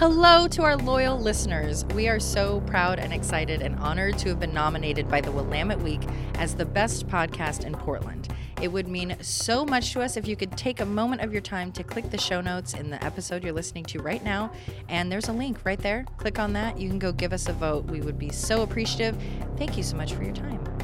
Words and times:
Hello 0.00 0.48
to 0.48 0.62
our 0.62 0.78
loyal 0.78 1.20
listeners. 1.20 1.84
We 1.94 2.08
are 2.08 2.18
so 2.18 2.62
proud 2.62 2.98
and 2.98 3.12
excited 3.12 3.60
and 3.60 3.78
honored 3.80 4.16
to 4.20 4.30
have 4.30 4.40
been 4.40 4.54
nominated 4.54 5.10
by 5.10 5.20
the 5.20 5.30
Willamette 5.30 5.82
Week 5.82 6.00
as 6.36 6.54
the 6.54 6.64
best 6.64 7.06
podcast 7.06 7.66
in 7.66 7.74
Portland. 7.74 8.32
It 8.62 8.68
would 8.68 8.88
mean 8.88 9.14
so 9.20 9.62
much 9.66 9.92
to 9.92 10.00
us 10.00 10.16
if 10.16 10.26
you 10.26 10.36
could 10.36 10.56
take 10.56 10.80
a 10.80 10.86
moment 10.86 11.20
of 11.20 11.34
your 11.34 11.42
time 11.42 11.70
to 11.72 11.84
click 11.84 12.10
the 12.10 12.16
show 12.16 12.40
notes 12.40 12.72
in 12.72 12.88
the 12.88 13.04
episode 13.04 13.44
you're 13.44 13.52
listening 13.52 13.84
to 13.84 14.00
right 14.00 14.24
now. 14.24 14.50
And 14.88 15.12
there's 15.12 15.28
a 15.28 15.34
link 15.34 15.58
right 15.64 15.78
there. 15.78 16.06
Click 16.16 16.38
on 16.38 16.54
that. 16.54 16.80
You 16.80 16.88
can 16.88 16.98
go 16.98 17.12
give 17.12 17.34
us 17.34 17.46
a 17.50 17.52
vote. 17.52 17.84
We 17.84 18.00
would 18.00 18.18
be 18.18 18.30
so 18.30 18.62
appreciative. 18.62 19.22
Thank 19.58 19.76
you 19.76 19.82
so 19.82 19.98
much 19.98 20.14
for 20.14 20.22
your 20.24 20.32
time. 20.32 20.79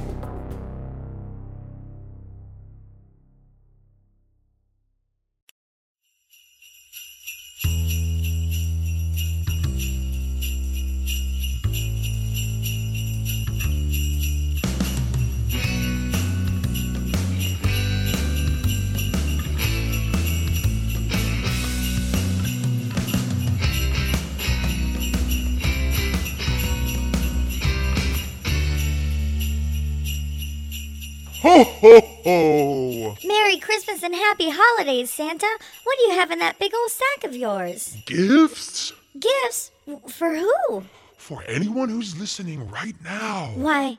Ho 31.42 31.64
ho 31.64 32.00
ho! 32.24 33.16
Merry 33.24 33.58
Christmas 33.58 34.02
and 34.02 34.14
happy 34.14 34.50
holidays, 34.50 35.12
Santa. 35.12 35.46
What 35.84 35.98
do 35.98 36.04
you 36.04 36.12
have 36.12 36.30
in 36.30 36.38
that 36.40 36.58
big 36.58 36.72
old 36.74 36.90
sack 36.90 37.24
of 37.24 37.36
yours? 37.36 37.96
Gifts 38.06 38.92
Gifts? 39.18 39.70
For 40.08 40.36
who? 40.36 40.84
for 41.26 41.42
anyone 41.48 41.88
who's 41.88 42.16
listening 42.20 42.70
right 42.70 42.94
now. 43.02 43.50
Why, 43.56 43.98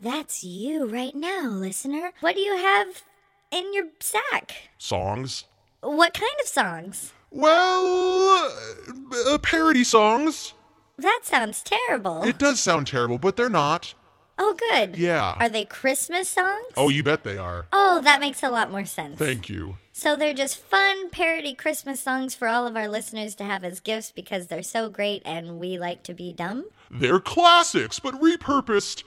that's 0.00 0.42
you 0.42 0.86
right 0.86 1.14
now, 1.14 1.42
listener. 1.48 2.12
What 2.20 2.34
do 2.34 2.40
you 2.40 2.56
have 2.56 3.02
in 3.50 3.74
your 3.74 3.88
sack? 4.00 4.70
Songs. 4.78 5.44
What 5.82 6.14
kind 6.14 6.32
of 6.40 6.48
songs? 6.48 7.12
Well, 7.30 8.50
uh, 9.28 9.36
parody 9.42 9.84
songs. 9.84 10.54
That 10.96 11.20
sounds 11.24 11.62
terrible. 11.62 12.22
It 12.22 12.38
does 12.38 12.58
sound 12.58 12.86
terrible, 12.86 13.18
but 13.18 13.36
they're 13.36 13.50
not. 13.50 13.92
Oh, 14.42 14.56
good. 14.70 14.96
Yeah. 14.96 15.36
Are 15.38 15.48
they 15.48 15.64
Christmas 15.64 16.28
songs? 16.28 16.66
Oh, 16.76 16.88
you 16.88 17.02
bet 17.02 17.24
they 17.24 17.38
are. 17.38 17.66
Oh, 17.72 18.00
that 18.02 18.20
makes 18.20 18.42
a 18.42 18.50
lot 18.50 18.70
more 18.70 18.84
sense. 18.84 19.18
Thank 19.18 19.48
you. 19.48 19.76
So 19.92 20.16
they're 20.16 20.34
just 20.34 20.56
fun 20.56 21.10
parody 21.10 21.54
Christmas 21.54 22.00
songs 22.00 22.34
for 22.34 22.48
all 22.48 22.66
of 22.66 22.76
our 22.76 22.88
listeners 22.88 23.34
to 23.36 23.44
have 23.44 23.62
as 23.62 23.78
gifts 23.78 24.10
because 24.10 24.46
they're 24.46 24.62
so 24.62 24.88
great 24.88 25.22
and 25.24 25.58
we 25.60 25.78
like 25.78 26.02
to 26.04 26.14
be 26.14 26.32
dumb? 26.32 26.64
They're 26.90 27.20
classics, 27.20 27.98
but 28.00 28.14
repurposed 28.20 29.04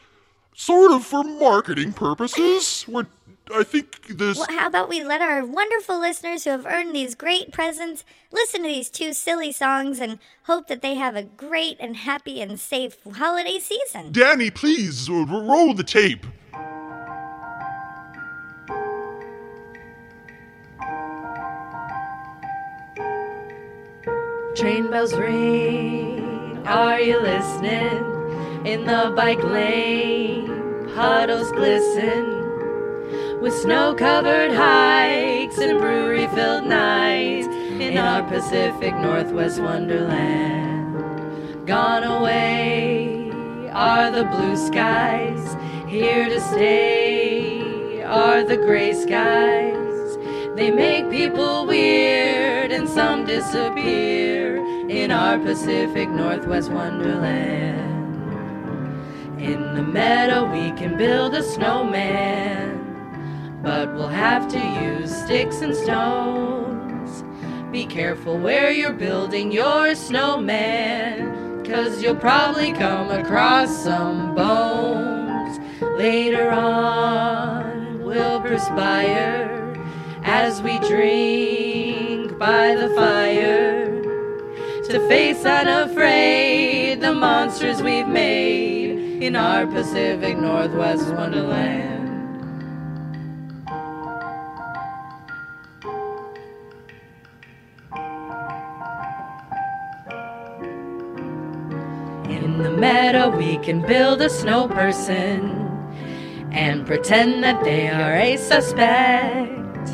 sort 0.56 0.92
of 0.92 1.06
for 1.06 1.24
marketing 1.24 1.94
purposes. 1.94 2.86
We're, 2.88 3.06
I 3.54 3.64
think 3.64 4.08
this. 4.18 4.38
Well, 4.38 4.48
how 4.50 4.68
about 4.68 4.90
we 4.90 5.04
let 5.04 5.22
our 5.22 5.46
wonderful 5.46 6.00
listeners 6.00 6.46
who 6.46 6.50
have 6.52 6.66
earned 6.66 6.96
these 6.96 7.14
great 7.14 7.52
presents 7.52 8.04
listen 8.32 8.64
to 8.64 8.68
these 8.68 8.90
two 8.90 9.14
silly 9.14 9.52
songs 9.52 10.00
and 10.00 10.18
hope 10.44 10.68
that 10.68 10.82
they 10.82 10.96
have 10.96 11.16
a 11.16 11.24
great 11.24 11.78
and 11.80 11.98
happy 11.98 12.42
and 12.42 12.60
safe 12.60 12.98
holiday 13.16 13.60
season? 13.60 14.12
Danny, 14.12 14.50
please 14.50 15.10
uh, 15.10 15.14
r- 15.14 15.26
roll 15.26 15.74
the 15.74 15.84
tape. 15.84 16.26
Train 24.56 24.90
bells 24.90 25.14
ring, 25.14 26.64
are 26.66 27.00
you 27.00 27.20
listening? 27.22 28.14
In 28.66 28.86
the 28.86 29.14
bike 29.16 29.44
lane, 29.44 30.15
puddles 30.96 31.52
glisten. 31.52 33.42
With 33.42 33.54
snow 33.54 33.94
covered 33.94 34.54
hikes 34.54 35.58
and 35.58 35.78
brewery 35.78 36.28
filled 36.28 36.66
nights 36.68 37.48
in 37.48 37.98
our 37.98 38.24
Pacific 38.24 38.96
Northwest 38.96 39.62
Wonderland. 39.62 40.96
Gone 41.68 42.04
away 42.04 43.30
are 43.74 44.10
the 44.10 44.24
blue 44.24 44.56
skies, 44.56 45.58
here 45.90 46.30
to 46.30 46.40
stay 46.40 48.02
are 48.04 48.46
the 48.46 48.56
gray 48.56 48.94
skies. 48.94 50.18
They 50.56 50.72
make 50.72 51.10
people 51.12 51.66
weird 51.66 52.72
and 52.72 52.88
some 52.88 53.26
disappear 53.26 54.56
in 54.88 55.12
our 55.12 55.38
Pacific 55.40 56.08
Northwest 56.10 56.72
Wonderland. 56.72 57.85
In 59.46 59.76
the 59.76 59.84
meadow, 59.84 60.52
we 60.52 60.72
can 60.72 60.98
build 60.98 61.36
a 61.36 61.44
snowman, 61.44 62.82
but 63.62 63.94
we'll 63.94 64.08
have 64.08 64.48
to 64.48 64.58
use 64.58 65.16
sticks 65.16 65.62
and 65.62 65.76
stones. 65.76 67.24
Be 67.72 67.86
careful 67.86 68.40
where 68.40 68.72
you're 68.72 68.92
building 68.92 69.52
your 69.52 69.94
snowman, 69.94 71.64
cause 71.64 72.02
you'll 72.02 72.16
probably 72.16 72.74
come 72.74 73.12
across 73.12 73.84
some 73.84 74.34
bones. 74.34 75.60
Later 75.96 76.50
on, 76.50 78.02
we'll 78.02 78.42
perspire 78.42 79.80
as 80.24 80.60
we 80.64 80.80
drink 80.80 82.36
by 82.40 82.74
the 82.74 82.90
fire 82.96 84.02
to 84.86 85.08
face 85.08 85.46
unafraid 85.46 87.00
the 87.00 87.14
monsters 87.14 87.84
we've 87.84 88.08
made 88.08 89.05
in 89.22 89.36
our 89.36 89.66
Pacific 89.66 90.38
Northwest 90.38 91.08
Wonderland. 91.14 92.04
In 102.30 102.58
the 102.62 102.72
meadow, 102.72 103.30
we 103.30 103.58
can 103.60 103.82
build 103.82 104.22
a 104.22 104.30
snow 104.30 104.68
person 104.68 105.52
and 106.52 106.86
pretend 106.86 107.42
that 107.44 107.64
they 107.64 107.88
are 107.88 108.16
a 108.16 108.36
suspect. 108.36 109.90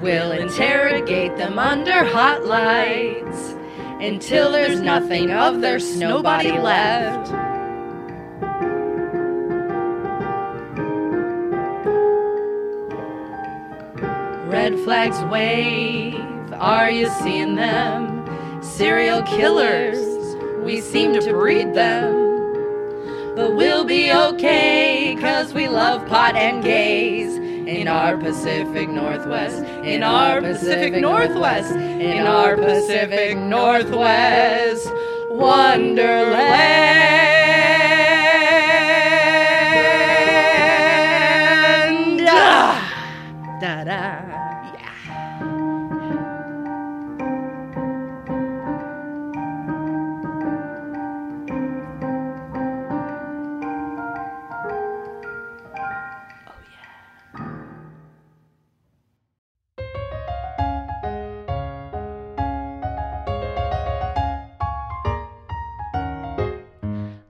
We'll 0.00 0.30
interrogate 0.30 1.36
them 1.36 1.58
under 1.58 2.04
hot 2.04 2.44
lights 2.44 3.56
until 4.00 4.52
there's 4.52 4.80
nothing 4.80 5.32
of 5.32 5.60
their 5.60 5.80
snow 5.80 6.22
body 6.22 6.52
left. 6.52 7.37
Flags 14.84 15.20
wave, 15.30 16.14
are 16.54 16.90
you 16.90 17.08
seeing 17.22 17.54
them? 17.54 18.24
Serial 18.62 19.22
killers, 19.22 19.98
we 20.64 20.80
seem 20.80 21.12
to 21.14 21.30
breed 21.30 21.74
them. 21.74 22.26
But 23.36 23.54
we'll 23.54 23.84
be 23.84 24.12
okay, 24.12 25.16
cause 25.20 25.54
we 25.54 25.68
love 25.68 26.06
pot 26.08 26.34
and 26.36 26.62
gays. 26.62 27.36
In 27.68 27.86
our 27.86 28.16
Pacific 28.16 28.88
Northwest, 28.88 29.58
in 29.84 30.02
our 30.02 30.40
Pacific 30.40 30.94
Northwest, 30.94 31.74
in 31.74 32.26
our 32.26 32.56
Pacific 32.56 33.36
Northwest 33.36 34.90
Wonderland. 35.30 37.27
Oh, 66.10 66.60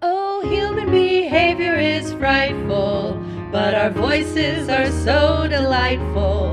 oh, 0.03 0.41
human 0.49 0.91
behavior 0.91 1.75
is 1.77 2.13
frightful, 2.15 3.15
but 3.51 3.75
our 3.75 3.91
voices 3.91 4.69
are 4.69 4.91
so 4.91 5.47
delightful. 5.49 6.48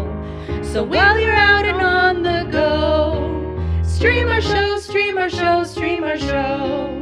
So 0.76 0.84
while 0.84 1.18
you're 1.18 1.32
out 1.32 1.64
and 1.64 1.80
on 1.82 2.22
the 2.22 2.50
go, 2.52 3.82
stream 3.82 4.28
our 4.28 4.42
show, 4.42 4.78
stream 4.78 5.18
our 5.18 5.30
show, 5.30 5.64
stream 5.64 6.04
our 6.04 6.18
show. 6.18 7.02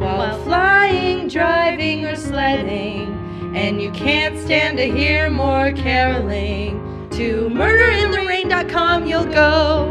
While 0.00 0.42
flying, 0.42 1.28
driving, 1.28 2.04
or 2.04 2.16
sledding, 2.16 3.14
and 3.54 3.80
you 3.80 3.92
can't 3.92 4.36
stand 4.40 4.76
to 4.78 4.90
hear 4.90 5.30
more 5.30 5.70
caroling, 5.70 7.08
to 7.10 7.48
murderintherain.com 7.48 9.06
you'll 9.06 9.26
go 9.26 9.86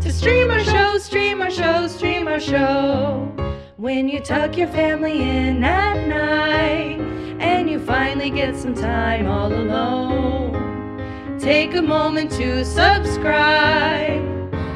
to 0.00 0.12
stream 0.12 0.48
our 0.52 0.62
show, 0.62 0.98
stream 0.98 1.42
our 1.42 1.50
show, 1.50 1.88
stream 1.88 2.28
our 2.28 2.38
show. 2.38 3.28
When 3.76 4.08
you 4.08 4.20
tuck 4.20 4.56
your 4.56 4.68
family 4.68 5.20
in 5.20 5.64
at 5.64 6.06
night 6.06 7.00
and 7.40 7.68
you 7.68 7.80
finally 7.80 8.30
get 8.30 8.54
some 8.54 8.76
time 8.76 9.26
all 9.26 9.52
alone, 9.52 10.47
take 11.38 11.74
a 11.74 11.82
moment 11.82 12.32
to 12.32 12.64
subscribe 12.64 14.24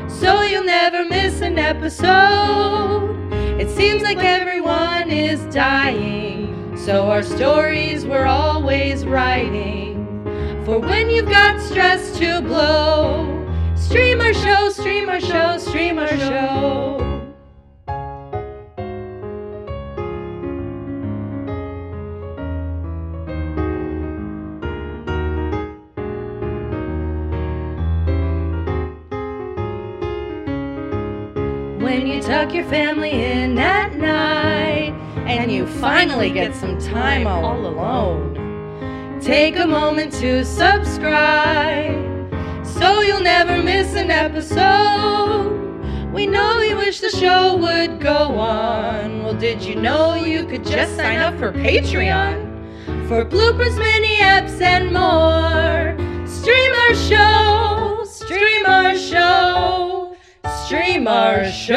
so 0.09 0.43
you'll 0.43 0.65
never 0.65 1.05
miss 1.05 1.41
an 1.41 1.59
episode. 1.59 3.17
It 3.61 3.69
seems 3.69 4.03
like 4.03 4.19
everyone 4.19 5.11
is 5.11 5.41
dying, 5.53 6.77
so 6.77 7.11
our 7.11 7.23
stories 7.23 8.07
we're 8.07 8.27
always 8.27 9.05
writing. 9.05 10.23
For 10.65 10.79
when 10.79 11.11
you've 11.11 11.29
got 11.29 11.61
stress 11.61 12.17
to 12.19 12.41
blow, 12.41 13.27
stream 13.75 14.21
our 14.21 14.33
show, 14.33 14.69
stream 14.71 15.09
our 15.09 15.21
show, 15.21 15.59
stream 15.59 15.99
our 15.99 16.17
show. 16.17 17.12
When 31.93 32.07
you 32.07 32.23
tuck 32.23 32.55
your 32.55 32.65
family 32.65 33.11
in 33.11 33.59
at 33.59 33.95
night 33.97 34.95
and 35.27 35.53
you 35.53 35.67
finally 35.67 36.31
get 36.31 36.55
some 36.55 36.79
time 36.79 37.27
all 37.27 37.67
alone, 37.67 39.21
take 39.21 39.59
a 39.59 39.67
moment 39.67 40.11
to 40.15 40.43
subscribe 40.43 41.93
so 42.65 43.03
you'll 43.03 43.21
never 43.21 43.63
miss 43.63 43.95
an 43.95 44.11
episode. 44.11 45.53
We 46.15 46.27
know 46.27 46.63
you 46.63 46.79
wish 46.79 47.01
the 47.01 47.11
show 47.11 47.57
would 47.57 48.01
go 48.01 48.39
on. 48.39 49.23
Well, 49.23 49.35
did 49.35 49.61
you 49.63 49.75
know 49.75 50.15
you 50.15 50.47
could 50.47 50.65
just 50.65 50.97
sign 50.97 51.19
up 51.19 51.39
for 51.39 51.53
Patreon 51.53 53.07
for 53.07 53.23
bloopers, 53.27 53.77
mini 53.77 54.17
apps, 54.17 54.63
and 54.63 54.95
more? 54.95 55.95
Stream 56.27 56.73
our 56.73 56.95
show, 56.95 58.05
stream 58.07 58.65
our 58.65 58.97
show, 58.97 59.52
stream 60.73 61.07
our 61.07 61.45
show. 61.51 61.77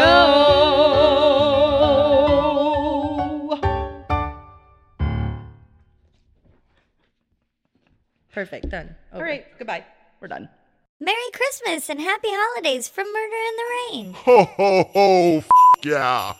Perfect. 8.32 8.70
Done. 8.70 8.96
All 9.14 9.22
right, 9.22 9.46
goodbye. 9.58 9.84
We're 10.22 10.30
done. 10.30 10.48
Merry 11.02 11.18
Christmas 11.34 11.90
and 11.90 12.00
happy 12.00 12.30
holidays 12.32 12.88
from 12.88 13.08
Murder 13.12 13.36
in 13.36 13.56
the 13.58 13.64
Rain. 13.76 14.14
Ho 14.14 14.46
ho 14.46 14.84
ho! 14.94 15.38
F- 15.40 15.50
yeah. 15.84 16.34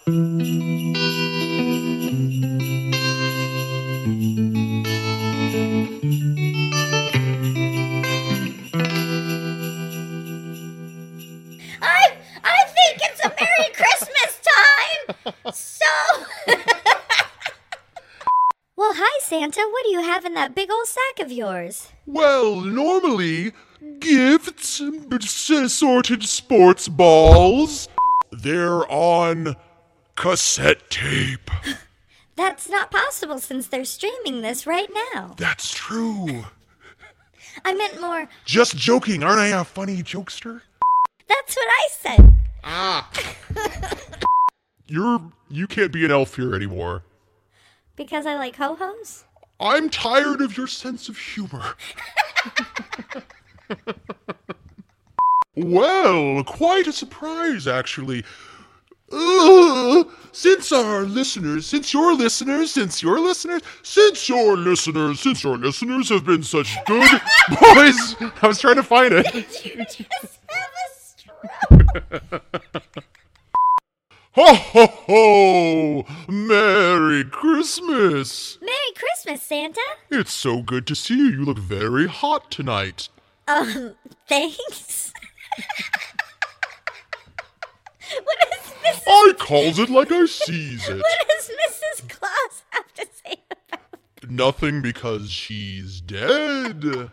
Have 20.16 20.24
in 20.26 20.34
that 20.34 20.56
big 20.56 20.72
old 20.72 20.88
sack 20.88 21.26
of 21.26 21.30
yours? 21.32 21.90
Well, 22.06 22.62
normally, 22.62 23.52
gifts, 24.00 24.80
assorted 24.80 26.24
sports 26.24 26.88
balls, 26.88 27.90
they're 28.32 28.90
on 28.90 29.58
cassette 30.16 30.90
tape. 30.90 31.52
That's 32.38 32.70
not 32.70 32.92
possible 32.92 33.40
since 33.40 33.68
they're 33.68 33.84
streaming 33.84 34.42
this 34.42 34.66
right 34.66 34.90
now. 35.14 35.36
That's 35.38 35.74
true. 35.74 36.46
I 37.66 37.74
meant 37.74 38.00
more. 38.00 38.30
Just 38.46 38.78
joking, 38.78 39.22
aren't 39.22 39.40
I 39.40 39.48
a 39.48 39.66
funny 39.66 40.02
jokester? 40.02 40.62
That's 41.28 41.56
what 41.58 41.68
I 41.68 41.88
said. 41.92 42.34
Ah. 42.64 43.12
You're 44.88 45.32
you 45.50 45.68
can't 45.68 45.92
be 45.92 46.06
an 46.06 46.12
elf 46.12 46.38
here 46.38 46.56
anymore. 46.56 47.04
Because 47.98 48.26
I 48.26 48.36
like 48.36 48.56
ho-hos? 48.56 49.25
I'm 49.60 49.90
tired 49.90 50.42
of 50.42 50.58
your 50.58 50.68
sense 50.68 51.08
of 51.08 51.18
humor. 51.18 51.76
well, 55.56 56.44
quite 56.44 56.88
a 56.88 56.92
surprise, 56.92 57.68
actually. 57.68 58.24
Uh, 59.12 60.04
since 60.32 60.72
our 60.72 61.04
listeners, 61.04 61.66
since 61.66 61.94
your 61.94 62.14
listeners, 62.14 62.72
since 62.72 63.02
your 63.02 63.20
listeners, 63.20 63.62
since 63.84 64.28
your 64.28 64.58
listeners, 64.58 65.20
since 65.20 65.44
your 65.44 65.58
listeners 65.58 66.10
have 66.10 66.26
been 66.26 66.44
such 66.44 66.76
good 66.86 67.10
boys. 67.50 68.16
I 68.42 68.48
was 68.48 68.60
trying 68.60 68.76
to 68.76 68.84
find 68.84 69.14
it. 69.14 69.34
You 69.66 69.86
just 69.86 70.40
have 70.50 70.70
a 70.82 72.42
stroke. 72.42 73.04
Ho 74.36 74.54
ho 74.54 74.88
ho! 74.88 76.06
Merry 76.28 77.24
Christmas! 77.24 78.58
Merry 78.60 78.94
Christmas, 78.94 79.42
Santa. 79.42 79.80
It's 80.12 80.34
so 80.34 80.62
good 80.62 80.86
to 80.88 80.96
see 80.96 81.16
you. 81.18 81.30
You 81.30 81.46
look 81.46 81.58
very 81.58 82.08
hot 82.08 82.52
tonight. 82.52 83.08
Um, 83.48 83.96
thanks. 84.28 85.14
what 88.26 88.38
does 88.52 88.74
Mrs. 88.84 89.08
I 89.08 89.34
calls 89.40 89.80
it 89.80 89.90
like 89.90 90.12
I 90.12 90.26
sees 90.26 90.90
it. 90.90 90.98
What 90.98 91.28
does 91.30 91.50
Mrs. 91.50 92.10
Claus 92.10 92.64
have 92.72 92.94
to 92.96 93.08
say 93.14 93.36
about? 93.72 94.30
Nothing 94.30 94.82
because 94.82 95.32
she's 95.32 96.02
dead. 96.02 97.10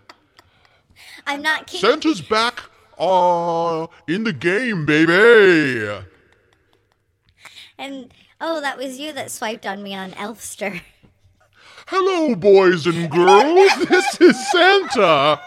I'm 1.28 1.40
not 1.40 1.68
kidding. 1.68 1.88
Santa's 1.88 2.20
back 2.20 2.64
uh 2.98 3.86
in 4.08 4.24
the 4.24 4.32
game, 4.32 4.84
baby. 4.86 6.04
And 7.82 8.14
oh, 8.40 8.60
that 8.60 8.78
was 8.78 9.00
you 9.00 9.12
that 9.12 9.32
swiped 9.32 9.66
on 9.66 9.82
me 9.82 9.92
on 9.92 10.12
Elfster. 10.12 10.82
Hello, 11.88 12.36
boys 12.36 12.86
and 12.86 13.10
girls. 13.10 13.72
This 13.88 14.20
is 14.20 14.52
Santa. 14.52 15.40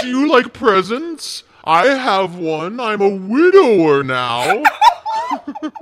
Do 0.00 0.08
you 0.08 0.32
like 0.32 0.54
presents? 0.54 1.44
I 1.64 1.88
have 1.88 2.34
one. 2.34 2.80
I'm 2.80 3.02
a 3.02 3.14
widower 3.14 4.02
now. 4.02 4.62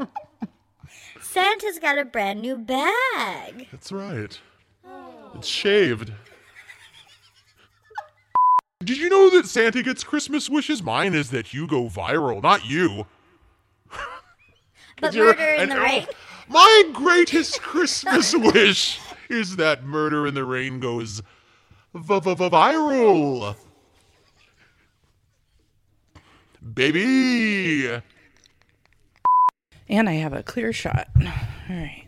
Santa's 1.20 1.78
got 1.78 1.96
a 1.96 2.04
brand 2.04 2.42
new 2.42 2.56
bag. 2.56 3.68
That's 3.70 3.92
right. 3.92 4.36
It's 5.36 5.46
shaved. 5.46 6.10
Did 8.86 8.98
you 8.98 9.08
know 9.08 9.28
that 9.30 9.48
Santa 9.48 9.82
gets 9.82 10.04
Christmas 10.04 10.48
wishes? 10.48 10.80
Mine 10.80 11.12
is 11.12 11.30
that 11.32 11.52
you 11.52 11.66
go 11.66 11.88
viral, 11.88 12.40
not 12.40 12.64
you. 12.64 13.06
But 15.00 15.12
murder 15.16 15.42
in 15.42 15.70
the 15.70 15.74
elf. 15.74 15.84
rain. 15.84 16.06
My 16.48 16.90
greatest 16.92 17.60
Christmas 17.62 18.32
wish 18.36 19.00
is 19.28 19.56
that 19.56 19.82
Murder 19.82 20.24
in 20.28 20.34
the 20.34 20.44
Rain 20.44 20.78
goes 20.78 21.20
viral. 21.92 23.56
Baby. 26.74 28.00
And 29.88 30.08
I 30.08 30.12
have 30.12 30.32
a 30.32 30.44
clear 30.44 30.72
shot. 30.72 31.08
All 31.16 31.26
right. 31.68 32.04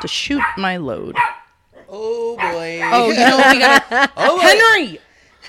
To 0.00 0.06
shoot 0.06 0.42
my 0.56 0.76
load. 0.76 1.16
Oh 1.88 2.36
boy. 2.36 2.80
Oh, 2.84 3.10
you 3.10 3.16
know 3.18 3.36
we 3.52 3.58
gotta. 3.58 4.12
Oh, 4.16 4.36
boy. 4.36 4.42
Henry! 4.42 5.00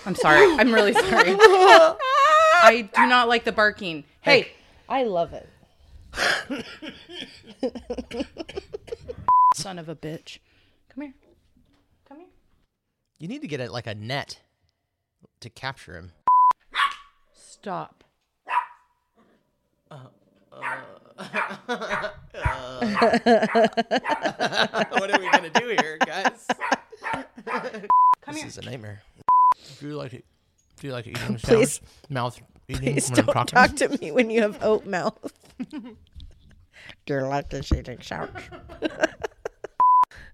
I'm 0.05 0.15
sorry. 0.15 0.55
I'm 0.59 0.73
really 0.73 0.93
sorry. 0.93 1.35
I 1.39 2.89
do 2.93 3.07
not 3.07 3.27
like 3.27 3.43
the 3.43 3.51
barking. 3.51 4.03
Hey, 4.21 4.51
I 4.87 5.03
love 5.03 5.33
it. 5.33 5.49
Son 9.55 9.79
of 9.79 9.89
a 9.89 9.95
bitch. 9.95 10.37
Come 10.89 11.03
here. 11.03 11.13
Come 12.07 12.19
here. 12.19 12.27
You 13.19 13.27
need 13.27 13.41
to 13.41 13.47
get 13.47 13.59
it 13.59 13.71
like 13.71 13.87
a 13.87 13.95
net 13.95 14.41
to 15.39 15.49
capture 15.49 15.97
him. 15.97 16.11
Stop. 17.33 18.03
what 24.89 25.11
are 25.11 25.19
we 25.19 25.29
gonna 25.31 25.49
do 25.49 25.75
here, 25.79 25.97
guys? 26.05 26.45
Come 27.15 27.87
this 28.27 28.37
here. 28.37 28.47
is 28.47 28.57
a 28.57 28.61
nightmare. 28.61 29.01
Do 29.79 29.87
you 29.87 29.95
like 29.95 30.13
it? 30.13 30.25
Do 30.79 30.87
you 30.87 30.93
like 30.93 31.07
eating 31.07 31.35
Please. 31.37 31.41
sandwich? 31.41 31.81
Mouth 32.09 32.41
eating 32.67 32.93
Please 32.93 33.09
when 33.09 33.19
I'm 33.19 33.25
don't 33.25 33.33
talking? 33.33 33.55
talk 33.55 33.75
to 33.77 33.97
me 34.01 34.11
when 34.11 34.29
you 34.29 34.41
have 34.41 34.57
oat 34.63 34.85
mouth. 34.85 35.33
You're 37.07 37.27
like 37.27 37.49
this 37.49 37.71
eating 37.71 38.01
sandwich. 38.01 38.43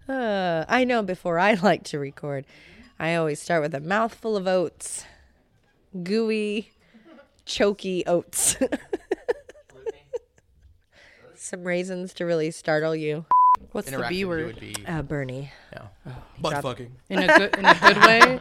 uh, 0.10 0.66
I 0.68 0.84
know 0.84 1.04
before 1.04 1.38
I 1.40 1.54
like 1.54 1.84
to 1.86 2.00
record, 2.00 2.46
I 3.00 3.16
always 3.16 3.42
start 3.42 3.62
with 3.62 3.74
a 3.76 3.80
mouthful 3.80 4.36
of 4.38 4.48
oats. 4.48 5.06
Gooey, 6.04 6.72
choky 7.46 8.06
oats. 8.06 8.56
Some 11.36 11.64
raisins 11.64 12.14
to 12.16 12.26
really 12.26 12.52
startle 12.52 12.96
you. 12.96 13.26
What's 13.72 13.90
the 13.92 13.98
B 13.98 14.04
with 14.04 14.12
you 14.14 14.28
word? 14.28 14.46
would 14.46 14.60
be 14.60 14.76
Uh, 14.88 15.02
Bernie. 15.02 15.52
no. 15.76 15.90
Butt 16.40 16.62
fucking. 16.62 16.96
In 17.10 17.20
a 17.20 17.28
good 17.38 17.56
in 17.58 17.66
a 17.66 17.74
good 17.80 17.98
way. 17.98 18.40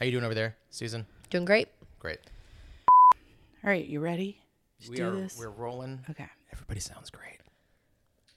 How 0.00 0.06
you 0.06 0.12
doing 0.12 0.24
over 0.24 0.34
there, 0.34 0.56
Susan? 0.70 1.04
Doing 1.28 1.44
great. 1.44 1.68
Great. 1.98 2.20
All 3.62 3.68
right, 3.68 3.84
you 3.84 4.00
ready? 4.00 4.40
Let's 4.78 4.88
we 4.88 4.96
do 4.96 5.08
are 5.08 5.10
this. 5.10 5.38
we're 5.38 5.50
rolling. 5.50 6.00
Okay. 6.08 6.26
Everybody 6.54 6.80
sounds 6.80 7.10
great. 7.10 7.38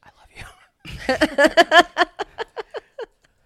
I 0.03 0.09
love 0.19 0.27
you. 0.35 1.95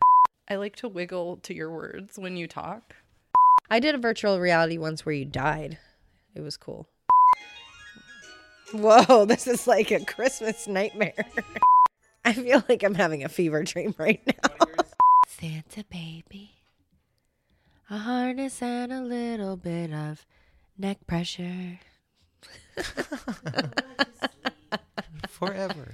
I 0.49 0.55
like 0.55 0.77
to 0.77 0.87
wiggle 0.87 1.37
to 1.43 1.53
your 1.53 1.71
words 1.71 2.17
when 2.17 2.35
you 2.37 2.47
talk. 2.47 2.95
I 3.69 3.79
did 3.79 3.93
a 3.93 3.99
virtual 3.99 4.39
reality 4.39 4.79
once 4.79 5.05
where 5.05 5.13
you 5.13 5.25
died. 5.25 5.77
It 6.33 6.41
was 6.41 6.57
cool. 6.57 6.89
Whoa, 8.73 9.25
this 9.25 9.45
is 9.45 9.67
like 9.67 9.91
a 9.91 10.03
Christmas 10.03 10.67
nightmare. 10.67 11.23
I 12.25 12.33
feel 12.33 12.63
like 12.67 12.81
I'm 12.81 12.95
having 12.95 13.23
a 13.23 13.29
fever 13.29 13.61
dream 13.61 13.93
right 13.99 14.25
now. 14.25 14.65
Santa 15.27 15.85
baby, 15.91 16.56
a 17.89 17.97
harness 17.97 18.61
and 18.61 18.91
a 18.91 19.01
little 19.01 19.55
bit 19.57 19.93
of 19.93 20.25
neck 20.77 21.05
pressure. 21.07 21.79
Forever. 25.29 25.91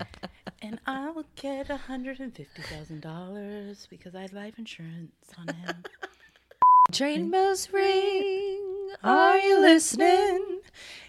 And 0.62 0.80
I 0.86 1.12
will 1.12 1.26
get 1.36 1.70
a 1.70 1.78
hundred 1.78 2.20
and 2.20 2.34
fifty 2.36 2.62
thousand 2.62 3.02
dollars 3.02 3.88
because 3.90 4.16
I 4.16 4.22
have 4.22 4.34
life 4.34 4.58
insurance 4.58 5.14
on 5.38 5.54
him. 5.54 5.84
Train 6.92 7.30
bells 7.32 7.70
ring. 7.72 8.90
Are 9.04 9.38
you 9.40 9.60
listening? 9.62 10.60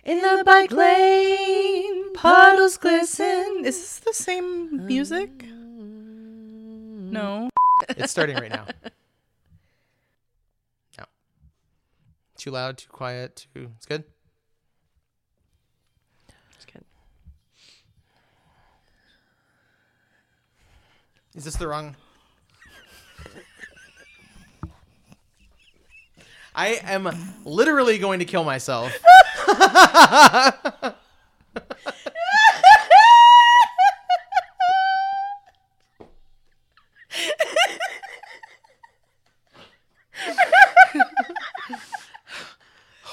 In 0.04 0.20
the 0.20 0.42
bike 0.44 0.70
lane, 0.72 2.12
puddles 2.14 2.76
glisten. 2.76 3.62
Is 3.64 3.76
this 3.76 3.98
the 4.00 4.14
same 4.14 4.86
music? 4.86 5.38
Mm. 5.38 7.10
No. 7.10 7.48
It's 7.88 8.12
starting 8.12 8.36
right 8.36 8.50
now. 8.50 8.66
No. 10.98 11.04
Too 12.44 12.50
loud, 12.50 12.76
too 12.76 12.90
quiet, 12.90 13.46
too. 13.54 13.70
It's 13.78 13.86
good. 13.86 14.04
It's 16.56 16.66
good. 16.66 16.84
Is 21.34 21.44
this 21.44 21.56
the 21.56 21.66
wrong? 21.66 21.96
I 26.54 26.80
am 26.82 27.08
literally 27.46 27.96
going 27.96 28.18
to 28.18 28.26
kill 28.26 28.44
myself. 28.44 28.92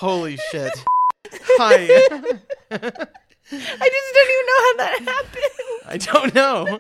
Holy 0.02 0.36
shit. 0.50 0.84
Hi. 1.32 1.76
I 2.72 2.80
just 2.80 4.14
don't 4.16 4.32
even 4.32 4.48
know 4.48 4.62
how 4.66 4.76
that 4.78 4.98
happened. 5.06 5.82
I 5.86 5.98
don't 5.98 6.34
know. 6.34 6.80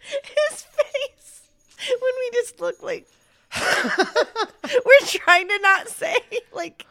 His 0.00 0.60
face 0.60 1.42
when 1.88 2.12
we 2.20 2.30
just 2.34 2.60
look 2.60 2.82
like 2.82 3.06
we're 3.58 5.06
trying 5.06 5.48
to 5.48 5.58
not 5.62 5.88
say 5.88 6.14
like 6.52 6.84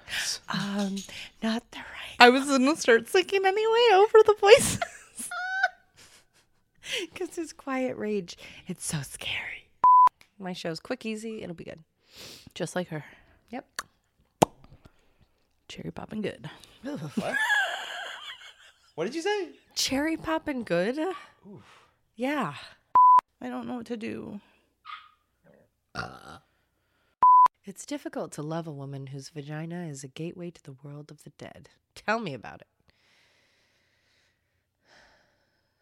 um 0.50 0.96
not 1.44 1.62
the 1.70 1.78
right. 1.78 2.18
I 2.20 2.30
was 2.30 2.46
gonna 2.46 2.76
start 2.76 3.08
singing 3.08 3.46
anyway 3.46 3.90
over 3.94 4.18
the 4.26 4.36
voices. 4.42 4.80
Because 7.12 7.36
his 7.36 7.54
quiet 7.54 7.98
rage, 7.98 8.36
it's 8.68 8.86
so 8.86 9.02
scary. 9.02 9.70
My 10.40 10.54
show's 10.54 10.80
quick, 10.80 11.06
easy. 11.06 11.42
It'll 11.44 11.56
be 11.56 11.64
good. 11.64 11.80
Just 12.54 12.76
like 12.76 12.90
her. 12.90 13.06
Yep. 13.52 13.66
Cherry 15.74 15.90
popping 15.90 16.22
good. 16.22 16.48
What? 16.84 17.36
What 18.96 19.06
did 19.06 19.16
you 19.16 19.24
say? 19.24 19.50
Cherry 19.74 20.18
popping 20.18 20.62
good. 20.64 21.00
Yeah. 22.16 22.54
I 23.42 23.50
don't 23.50 23.68
know 23.68 23.78
what 23.78 23.88
to 23.88 23.98
do. 23.98 24.40
It's 27.66 27.88
difficult 27.88 28.32
to 28.34 28.44
love 28.44 28.68
a 28.68 28.72
woman 28.72 29.08
whose 29.08 29.30
vagina 29.30 29.88
is 29.88 30.04
a 30.04 30.08
gateway 30.08 30.52
to 30.52 30.62
the 30.62 30.76
world 30.84 31.10
of 31.10 31.24
the 31.24 31.32
dead. 31.40 31.70
Tell 31.96 32.20
me 32.20 32.36
about 32.36 32.62
it. 32.62 32.68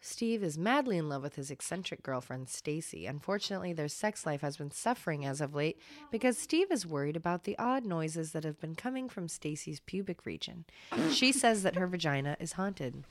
Steve 0.04 0.44
is 0.44 0.58
madly 0.58 0.98
in 0.98 1.08
love 1.08 1.22
with 1.22 1.36
his 1.36 1.52
eccentric 1.52 2.02
girlfriend, 2.02 2.50
Stacy. 2.50 3.06
Unfortunately, 3.06 3.72
their 3.72 3.88
sex 3.88 4.26
life 4.26 4.42
has 4.42 4.58
been 4.58 4.72
suffering 4.72 5.24
as 5.24 5.40
of 5.40 5.54
late 5.54 5.78
because 6.12 6.40
Steve 6.40 6.72
is 6.72 6.88
worried 6.88 7.16
about 7.16 7.44
the 7.44 7.56
odd 7.60 7.86
noises 7.86 8.32
that 8.32 8.44
have 8.44 8.60
been 8.60 8.74
coming 8.74 9.08
from 9.08 9.28
Stacy's 9.28 9.80
pubic 9.82 10.26
region. 10.26 10.66
She 11.12 11.32
says 11.32 11.62
that 11.62 11.76
her 11.76 11.86
vagina 11.86 12.36
is 12.40 12.54
haunted. 12.54 13.04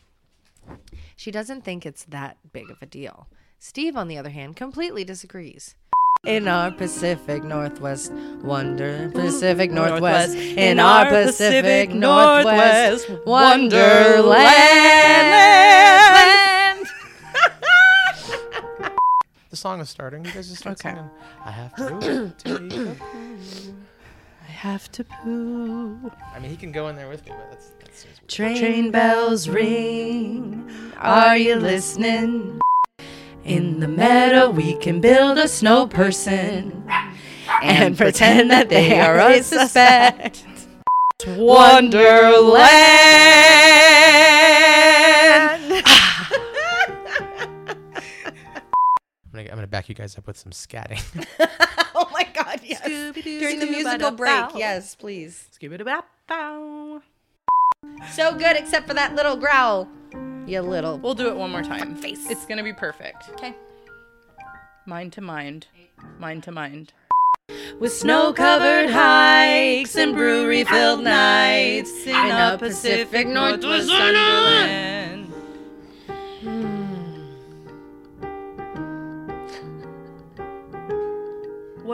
She 1.14 1.30
doesn't 1.30 1.62
think 1.62 1.86
it's 1.86 2.02
that 2.06 2.38
big 2.52 2.68
of 2.70 2.82
a 2.82 2.86
deal. 2.86 3.28
Steve, 3.60 3.96
on 3.96 4.08
the 4.08 4.18
other 4.18 4.30
hand, 4.30 4.56
completely 4.56 5.04
disagrees. 5.04 5.76
In 6.24 6.48
our 6.48 6.72
Pacific 6.72 7.44
Northwest, 7.44 8.12
wonder 8.42 9.12
Pacific 9.14 9.70
Northwest, 9.70 10.34
in 10.34 10.80
our 10.80 11.06
Pacific 11.06 11.90
Northwest, 11.90 13.08
Wonderland. 13.24 15.69
Song 19.60 19.80
is 19.80 19.88
starting. 19.90 20.24
You 20.24 20.30
guys 20.32 20.48
just 20.48 20.60
start 20.62 20.78
Okay. 20.84 20.94
singing. 20.96 21.10
I 21.44 21.50
have 21.50 21.76
to 21.76 22.32
take 22.38 22.72
a 22.72 22.96
I 24.42 24.50
have 24.50 24.90
to 24.92 25.04
poo. 25.04 26.10
I 26.34 26.38
mean, 26.40 26.50
he 26.50 26.56
can 26.56 26.72
go 26.72 26.88
in 26.88 26.96
there 26.96 27.08
with 27.08 27.24
me, 27.26 27.32
but 27.36 27.50
that's 27.50 27.70
that's 27.80 28.04
just 28.04 28.26
Train 28.28 28.90
bells 28.90 29.48
ring. 29.48 30.70
Are 30.98 31.36
you 31.36 31.56
listening? 31.56 32.60
In 33.44 33.80
the 33.80 33.88
meadow, 33.88 34.50
we 34.50 34.76
can 34.78 35.00
build 35.00 35.38
a 35.38 35.48
snow 35.48 35.86
person 35.86 36.84
and 37.62 37.96
pretend 37.96 38.50
that 38.50 38.68
they 38.68 38.98
are 39.00 39.18
a 39.30 39.42
suspect. 39.42 40.44
Wonderland. 41.26 42.60
Back 49.70 49.88
you 49.88 49.94
guys 49.94 50.18
up 50.18 50.26
with 50.26 50.36
some 50.36 50.52
scatting. 50.52 51.02
oh 51.94 52.08
my 52.12 52.26
God! 52.34 52.60
Yes. 52.62 52.82
During 52.82 53.58
the 53.58 53.66
musical 53.66 54.10
break, 54.10 54.46
yes, 54.54 54.94
please. 54.94 55.48
Skibidi-bap-bow. 55.58 57.02
So 58.12 58.34
good, 58.34 58.56
except 58.56 58.86
for 58.86 58.94
that 58.94 59.14
little 59.14 59.36
growl. 59.36 59.88
You 60.46 60.60
little. 60.60 60.98
We'll 60.98 61.14
do 61.14 61.28
it 61.28 61.36
one 61.36 61.50
more 61.50 61.62
time. 61.62 61.94
face. 61.96 62.28
It's 62.28 62.44
gonna 62.44 62.64
be 62.64 62.72
perfect. 62.72 63.28
Okay. 63.30 63.54
Mind 64.86 65.12
to 65.14 65.20
mind. 65.20 65.68
Mind 66.18 66.42
to 66.44 66.52
mind. 66.52 66.92
With 67.78 67.92
snow 67.92 68.32
covered 68.32 68.90
hikes 68.90 69.96
and 69.96 70.14
brewery 70.14 70.64
filled 70.64 71.02
nights 71.04 72.06
in 72.06 72.14
a 72.14 72.56
Pacific 72.58 73.26
Northwest 73.26 73.88
Wonderland. 73.88 74.99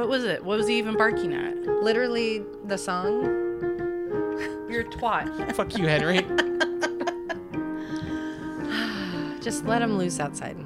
What 0.07 0.13
was 0.13 0.25
it? 0.25 0.45
What 0.45 0.59
was 0.59 0.69
he 0.69 0.79
even 0.79 0.97
barking 0.97 1.35
at? 1.35 1.57
Literally, 1.83 2.45
the 2.65 2.79
song. 2.79 3.25
You're 4.71 4.83
a 4.83 4.85
twat. 4.85 5.53
Fuck 5.57 5.77
you, 5.77 5.89
Henry. 5.89 6.19
Just 9.41 9.65
let 9.65 9.83
him 9.83 9.99
loose 9.99 10.21
outside. 10.21 10.57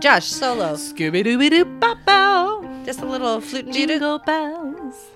Josh, 0.00 0.26
solo. 0.26 0.74
Scooby 0.74 1.24
Dooby 1.24 1.50
Doo 1.50 1.64
Bop 1.64 1.98
Bow. 2.06 2.82
Just 2.86 3.00
a 3.00 3.06
little 3.06 3.40
flute 3.40 3.64
and 3.64 3.74
Jingle 3.74 4.20
bells. 4.20 5.08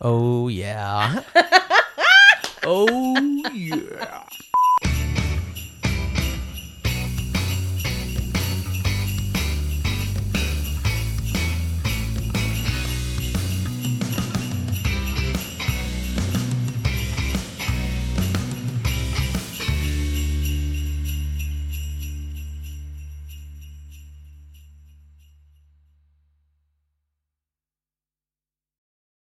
Oh 0.00 0.46
yeah. 0.46 1.24
oh 2.62 2.86
yeah. 2.86 3.05